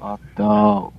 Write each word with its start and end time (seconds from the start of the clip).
Fatal. 0.00 0.94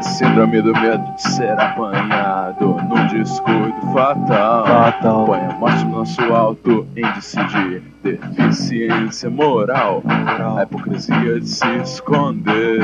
A 0.00 0.02
síndrome 0.02 0.62
do 0.62 0.72
medo 0.72 1.14
de 1.14 1.22
ser 1.30 1.60
apanhado 1.60 2.68
num 2.88 3.06
descuido 3.08 3.78
fatal. 3.92 4.64
Fatal. 4.64 5.26
Põe 5.26 5.40
a 5.40 5.52
morte 5.58 5.84
no 5.84 5.98
nosso 5.98 6.22
alto 6.32 6.86
índice 6.96 7.36
de 7.44 7.82
deficiência 8.02 9.28
moral. 9.28 10.02
A 10.56 10.62
hipocrisia 10.62 11.38
de 11.38 11.46
se 11.46 11.66
esconder. 11.82 12.80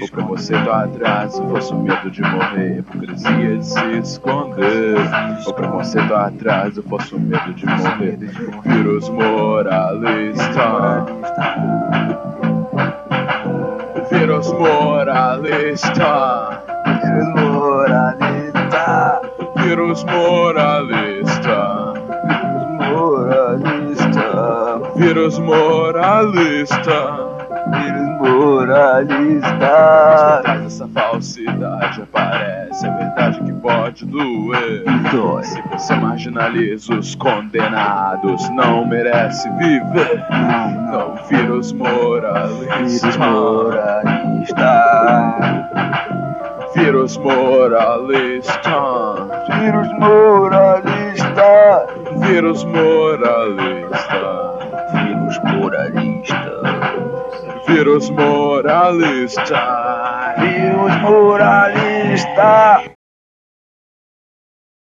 O 0.00 0.08
preconceito 0.12 0.70
atrás, 0.70 1.40
o 1.40 1.48
falso 1.48 1.74
medo 1.74 2.08
de 2.08 2.22
morrer. 2.22 2.74
A 2.74 2.78
hipocrisia 2.78 3.58
de 3.58 3.66
se 3.66 3.98
esconder. 3.98 4.96
O 5.48 5.52
preconceito 5.52 6.14
atrás, 6.14 6.78
o 6.78 6.84
falso 6.84 7.18
medo 7.18 7.52
de 7.52 7.66
morrer. 7.66 8.16
Vírus 8.64 9.08
moralista. 9.08 11.04
Vírus 14.60 14.68
moralista. 14.68 16.60
Vírus 17.02 17.24
moralista. 17.34 19.20
Vírus 19.56 20.04
moralista. 20.04 21.94
Moralista. 22.92 24.80
Vírus 24.96 25.38
moralista. 25.38 27.00
Vírus 27.72 28.08
moralista. 28.20 29.76
Essa 30.66 30.86
falsidade, 30.88 32.02
aparece 32.02 32.49
pode 33.60 34.04
doer. 34.06 34.84
Dói. 35.12 35.44
Se 35.44 35.62
você 35.62 35.94
marginaliza 35.94 36.94
os 36.94 37.14
condenados, 37.14 38.48
não 38.50 38.86
merece 38.86 39.48
viver. 39.50 40.24
Não, 40.30 40.70
não. 40.70 40.90
Não, 40.90 41.14
vírus 41.28 41.72
moralista. 41.72 43.06
Vírus 43.06 43.16
moralista. 43.16 44.70
Vírus 46.74 47.16
moralista. 47.16 48.70
Vírus 49.56 49.88
moralista. 49.98 51.86
Vírus 52.18 52.64
moralista. 52.64 53.88
Vírus 54.92 55.38
moralista. 55.40 56.62
Vírus 57.66 58.10
moralista. 58.10 59.62
Vírus 60.38 60.96
moralista. 61.02 62.99